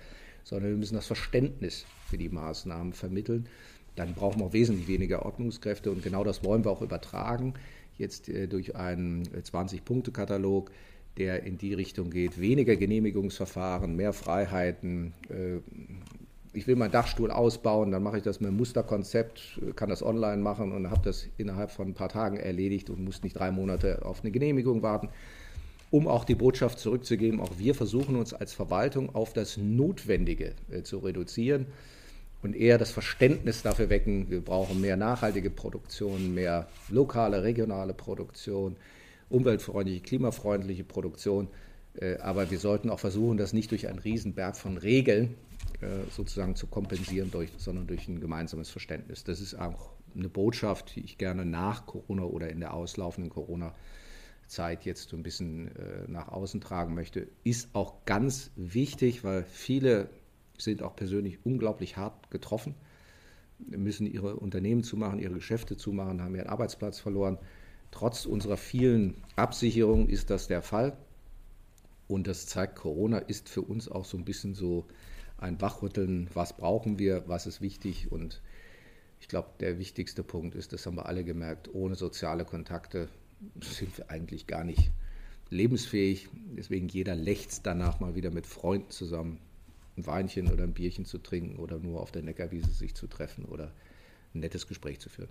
sondern 0.46 0.70
wir 0.70 0.76
müssen 0.78 0.94
das 0.94 1.06
Verständnis 1.06 1.86
für 2.08 2.16
die 2.16 2.28
Maßnahmen 2.28 2.92
vermitteln. 2.92 3.48
Dann 3.96 4.14
brauchen 4.14 4.38
wir 4.38 4.46
auch 4.46 4.52
wesentlich 4.52 4.86
weniger 4.86 5.26
Ordnungskräfte 5.26 5.90
und 5.90 6.04
genau 6.04 6.22
das 6.22 6.44
wollen 6.44 6.64
wir 6.64 6.70
auch 6.70 6.82
übertragen, 6.82 7.54
jetzt 7.98 8.28
äh, 8.28 8.46
durch 8.46 8.76
einen 8.76 9.24
20-Punkte-Katalog, 9.24 10.70
der 11.18 11.42
in 11.42 11.58
die 11.58 11.74
Richtung 11.74 12.10
geht, 12.10 12.38
weniger 12.40 12.76
Genehmigungsverfahren, 12.76 13.96
mehr 13.96 14.12
Freiheiten, 14.12 15.14
ich 16.56 16.66
will 16.66 16.76
meinen 16.76 16.90
Dachstuhl 16.90 17.30
ausbauen, 17.30 17.90
dann 17.90 18.02
mache 18.02 18.18
ich 18.18 18.22
das 18.22 18.40
mit 18.40 18.48
einem 18.48 18.56
Musterkonzept, 18.58 19.60
kann 19.76 19.88
das 19.88 20.02
online 20.02 20.42
machen 20.42 20.72
und 20.72 20.90
habe 20.90 21.02
das 21.04 21.26
innerhalb 21.36 21.70
von 21.70 21.88
ein 21.88 21.94
paar 21.94 22.08
Tagen 22.08 22.36
erledigt 22.36 22.90
und 22.90 23.04
muss 23.04 23.22
nicht 23.22 23.38
drei 23.38 23.50
Monate 23.50 24.04
auf 24.04 24.22
eine 24.22 24.30
Genehmigung 24.30 24.82
warten. 24.82 25.08
Um 25.90 26.08
auch 26.08 26.24
die 26.24 26.34
Botschaft 26.34 26.78
zurückzugeben, 26.78 27.40
auch 27.40 27.58
wir 27.58 27.74
versuchen 27.74 28.16
uns 28.16 28.34
als 28.34 28.52
Verwaltung 28.52 29.14
auf 29.14 29.32
das 29.32 29.56
Notwendige 29.56 30.54
äh, 30.70 30.82
zu 30.82 30.98
reduzieren 30.98 31.66
und 32.42 32.54
eher 32.54 32.78
das 32.78 32.90
Verständnis 32.90 33.62
dafür 33.62 33.88
wecken, 33.88 34.30
wir 34.30 34.40
brauchen 34.40 34.80
mehr 34.80 34.96
nachhaltige 34.96 35.50
Produktion, 35.50 36.34
mehr 36.34 36.68
lokale, 36.88 37.42
regionale 37.42 37.94
Produktion, 37.94 38.76
umweltfreundliche, 39.28 40.00
klimafreundliche 40.00 40.84
Produktion. 40.84 41.48
Äh, 42.00 42.18
aber 42.18 42.50
wir 42.50 42.58
sollten 42.58 42.90
auch 42.90 43.00
versuchen, 43.00 43.36
das 43.36 43.52
nicht 43.52 43.70
durch 43.70 43.88
einen 43.88 43.98
Riesenberg 43.98 44.56
von 44.56 44.76
Regeln 44.76 45.34
äh, 45.80 46.10
sozusagen 46.10 46.56
zu 46.56 46.66
kompensieren, 46.66 47.30
durch, 47.30 47.50
sondern 47.58 47.86
durch 47.86 48.08
ein 48.08 48.20
gemeinsames 48.20 48.70
Verständnis. 48.70 49.24
Das 49.24 49.40
ist 49.40 49.54
auch 49.54 49.90
eine 50.14 50.28
Botschaft, 50.28 50.96
die 50.96 51.00
ich 51.00 51.18
gerne 51.18 51.44
nach 51.44 51.86
Corona 51.86 52.22
oder 52.22 52.48
in 52.48 52.60
der 52.60 52.74
auslaufenden 52.74 53.30
Corona-Zeit 54.46 54.84
jetzt 54.84 55.08
so 55.08 55.16
ein 55.16 55.22
bisschen 55.22 55.74
äh, 55.76 56.08
nach 56.08 56.28
außen 56.28 56.60
tragen 56.60 56.94
möchte. 56.94 57.28
Ist 57.44 57.68
auch 57.74 58.04
ganz 58.04 58.50
wichtig, 58.56 59.24
weil 59.24 59.44
viele 59.44 60.08
sind 60.58 60.82
auch 60.82 60.96
persönlich 60.96 61.44
unglaublich 61.44 61.96
hart 61.96 62.30
getroffen, 62.30 62.74
müssen 63.58 64.06
ihre 64.06 64.36
Unternehmen 64.36 64.82
zumachen, 64.82 65.18
ihre 65.18 65.34
Geschäfte 65.34 65.76
zumachen, 65.76 66.22
haben 66.22 66.34
ihren 66.34 66.48
Arbeitsplatz 66.48 66.98
verloren. 67.00 67.38
Trotz 67.90 68.26
unserer 68.26 68.56
vielen 68.56 69.14
Absicherungen 69.36 70.08
ist 70.08 70.30
das 70.30 70.48
der 70.48 70.62
Fall. 70.62 70.96
Und 72.08 72.26
das 72.26 72.46
zeigt, 72.46 72.76
Corona 72.76 73.18
ist 73.18 73.48
für 73.48 73.62
uns 73.62 73.88
auch 73.88 74.04
so 74.04 74.16
ein 74.16 74.24
bisschen 74.24 74.54
so 74.54 74.86
ein 75.38 75.60
Wachrütteln, 75.60 76.30
was 76.34 76.56
brauchen 76.56 76.98
wir, 76.98 77.24
was 77.26 77.46
ist 77.46 77.60
wichtig 77.60 78.10
und 78.12 78.40
Ich 79.20 79.28
glaube, 79.28 79.48
der 79.60 79.78
wichtigste 79.78 80.22
Punkt 80.22 80.54
ist, 80.54 80.72
das 80.72 80.86
haben 80.86 80.96
wir 80.96 81.06
alle 81.06 81.24
gemerkt, 81.24 81.74
ohne 81.74 81.94
soziale 81.94 82.44
Kontakte 82.44 83.08
sind 83.60 83.96
wir 83.98 84.10
eigentlich 84.10 84.46
gar 84.46 84.64
nicht 84.64 84.90
lebensfähig. 85.50 86.28
Deswegen 86.56 86.88
jeder 86.88 87.14
lechzt 87.14 87.66
danach 87.66 88.00
mal 88.00 88.14
wieder 88.14 88.30
mit 88.30 88.46
Freunden 88.46 88.90
zusammen 88.90 89.38
ein 89.96 90.06
Weinchen 90.06 90.52
oder 90.52 90.64
ein 90.64 90.74
Bierchen 90.74 91.04
zu 91.04 91.18
trinken 91.18 91.56
oder 91.56 91.78
nur 91.78 92.00
auf 92.00 92.12
der 92.12 92.22
Neckarwiese 92.22 92.70
sich 92.70 92.94
zu 92.94 93.06
treffen 93.06 93.44
oder 93.46 93.72
ein 94.34 94.40
nettes 94.40 94.66
Gespräch 94.66 95.00
zu 95.00 95.08
führen. 95.08 95.30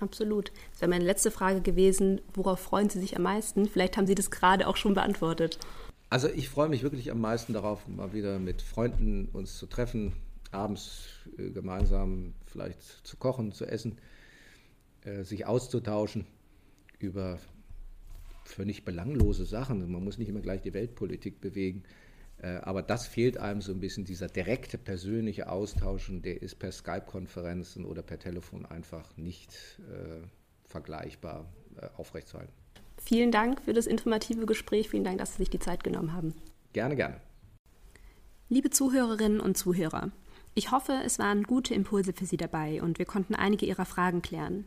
Absolut. 0.00 0.50
Das 0.72 0.80
wäre 0.80 0.88
meine 0.88 1.04
letzte 1.04 1.30
Frage 1.30 1.60
gewesen, 1.60 2.20
worauf 2.34 2.60
freuen 2.60 2.88
Sie 2.88 2.98
sich 2.98 3.16
am 3.16 3.22
meisten? 3.22 3.68
Vielleicht 3.68 3.96
haben 3.96 4.06
Sie 4.06 4.14
das 4.14 4.30
gerade 4.30 4.66
auch 4.66 4.76
schon 4.76 4.94
beantwortet. 4.94 5.58
Also 6.08 6.28
ich 6.28 6.48
freue 6.48 6.68
mich 6.68 6.82
wirklich 6.82 7.10
am 7.10 7.20
meisten 7.20 7.52
darauf, 7.52 7.86
mal 7.88 8.12
wieder 8.12 8.38
mit 8.38 8.62
Freunden 8.62 9.28
uns 9.32 9.58
zu 9.58 9.66
treffen, 9.66 10.12
abends 10.50 11.08
äh, 11.38 11.50
gemeinsam 11.50 12.34
vielleicht 12.46 12.82
zu 12.82 13.16
kochen, 13.16 13.52
zu 13.52 13.66
essen, 13.66 13.98
äh, 15.04 15.22
sich 15.22 15.46
auszutauschen 15.46 16.26
über 17.02 17.38
völlig 18.44 18.84
belanglose 18.84 19.44
Sachen. 19.44 19.90
Man 19.90 20.04
muss 20.04 20.18
nicht 20.18 20.28
immer 20.28 20.40
gleich 20.40 20.62
die 20.62 20.74
Weltpolitik 20.74 21.40
bewegen. 21.40 21.84
Äh, 22.38 22.56
aber 22.62 22.82
das 22.82 23.06
fehlt 23.06 23.38
einem 23.38 23.60
so 23.60 23.72
ein 23.72 23.80
bisschen, 23.80 24.04
dieser 24.04 24.26
direkte 24.26 24.78
persönliche 24.78 25.48
Austausch, 25.48 26.08
und 26.08 26.24
der 26.24 26.42
ist 26.42 26.58
per 26.58 26.72
Skype-Konferenzen 26.72 27.84
oder 27.84 28.02
per 28.02 28.18
Telefon 28.18 28.66
einfach 28.66 29.16
nicht 29.16 29.78
äh, 29.90 30.26
vergleichbar 30.64 31.46
äh, 31.80 31.86
aufrechtzuerhalten. 31.96 32.52
Vielen 32.98 33.32
Dank 33.32 33.62
für 33.62 33.72
das 33.72 33.86
informative 33.86 34.46
Gespräch. 34.46 34.88
Vielen 34.90 35.04
Dank, 35.04 35.18
dass 35.18 35.32
Sie 35.32 35.38
sich 35.38 35.50
die 35.50 35.58
Zeit 35.58 35.82
genommen 35.84 36.12
haben. 36.12 36.34
Gerne, 36.72 36.96
gerne. 36.96 37.20
Liebe 38.48 38.70
Zuhörerinnen 38.70 39.40
und 39.40 39.56
Zuhörer, 39.56 40.12
ich 40.54 40.70
hoffe, 40.70 41.00
es 41.04 41.18
waren 41.18 41.44
gute 41.44 41.74
Impulse 41.74 42.12
für 42.12 42.26
Sie 42.26 42.36
dabei 42.36 42.82
und 42.82 42.98
wir 42.98 43.06
konnten 43.06 43.34
einige 43.34 43.66
Ihrer 43.66 43.86
Fragen 43.86 44.20
klären. 44.20 44.66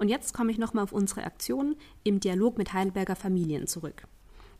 Und 0.00 0.08
jetzt 0.08 0.32
komme 0.32 0.50
ich 0.50 0.58
nochmal 0.58 0.84
auf 0.84 0.92
unsere 0.92 1.24
Aktion 1.24 1.76
im 2.04 2.20
Dialog 2.20 2.56
mit 2.56 2.72
Heidelberger 2.72 3.16
Familien 3.16 3.66
zurück. 3.66 4.04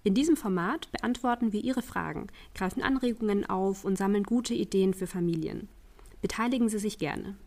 In 0.04 0.12
diesem 0.12 0.36
Format 0.36 0.92
beantworten 0.92 1.54
wir 1.54 1.64
Ihre 1.64 1.80
Fragen, 1.80 2.26
greifen 2.54 2.82
Anregungen 2.82 3.48
auf 3.48 3.86
und 3.86 3.96
sammeln 3.96 4.24
gute 4.24 4.52
Ideen 4.52 4.92
für 4.92 5.06
Familien. 5.06 5.70
Beteiligen 6.20 6.68
Sie 6.68 6.78
sich 6.78 6.98
gerne. 6.98 7.38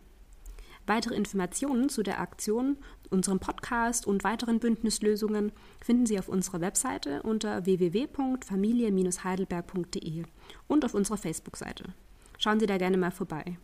Weitere 0.88 1.14
Informationen 1.14 1.88
zu 1.88 2.02
der 2.02 2.20
Aktion, 2.20 2.78
unserem 3.10 3.38
Podcast 3.38 4.08
und 4.08 4.24
weiteren 4.24 4.58
Bündnislösungen 4.58 5.52
finden 5.80 6.06
Sie 6.06 6.18
auf 6.18 6.28
unserer 6.28 6.60
Webseite 6.60 7.22
unter 7.22 7.64
www.familie-heidelberg.de 7.64 10.24
und 10.66 10.84
auf 10.84 10.94
unserer 10.94 11.16
Facebook-Seite. 11.16 11.94
Schauen 12.38 12.58
Sie 12.58 12.66
da 12.66 12.76
gerne 12.76 12.96
mal 12.96 13.12
vorbei. 13.12 13.56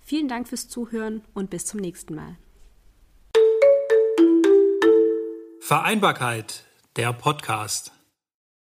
Vielen 0.00 0.26
Dank 0.26 0.48
fürs 0.48 0.68
Zuhören 0.68 1.22
und 1.32 1.50
bis 1.50 1.64
zum 1.64 1.78
nächsten 1.78 2.16
Mal. 2.16 2.38
Vereinbarkeit, 5.64 6.64
der 6.96 7.12
Podcast. 7.12 7.92